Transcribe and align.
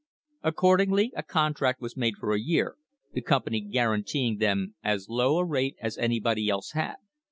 Accordingly 0.41 1.13
a 1.15 1.21
contract 1.21 1.79
was 1.79 1.95
made 1.95 2.15
for 2.17 2.33
a 2.33 2.39
year, 2.39 2.75
the 3.13 3.21
company 3.21 3.59
guaranteeing 3.61 4.37
them 4.39 4.73
as 4.83 5.09
low 5.09 5.37
a 5.37 5.45
rate 5.45 5.75
as 5.79 5.95
anybody 5.99 6.49
else 6.49 6.71
had. 6.71 6.95